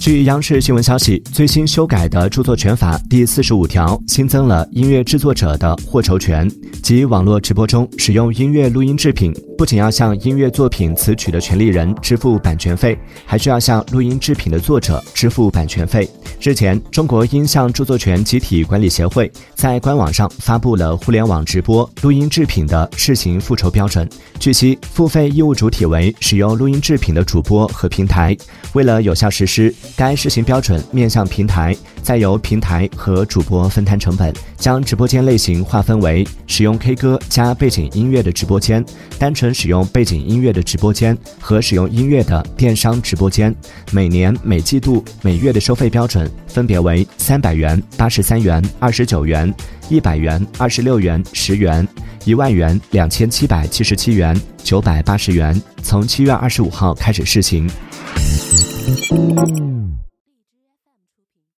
[0.00, 6.50] 据央视新闻消息，最新修改的著作权法第四十五条新增了音乐制作者的获酬权，
[6.82, 16.08] 即网络直播中使用音乐录音制品，不仅要向音乐作品词曲的权利人支付版权费，还需要向录音制品的作者支付版权费。
[16.40, 24.08] 日前，中国音像著作权集体管理协会在官网上发布了互联网直播录音制品的试行复酬标准。
[24.38, 28.36] 据悉，付费义务主体为使用录音制品的主播和平台。
[28.74, 38.84] 为了有效实施，该试行标准面向平台，再由平台和主播分摊成本，将直播间类型划分为使用 K 歌加背景音乐的直播间、
[39.18, 43.54] 单纯使用背景音乐的直播间和使用音乐的电商直播间。
[43.92, 49.52] 每年、每季度、每月的收费标准分别为三百元、八十三元、二十九元、
[49.88, 51.86] 一百元、二十六元、十元、
[52.28, 55.58] 一万元、两千七百七十七元、九百八十元。
[55.82, 57.66] 从七月二十五号开始试行。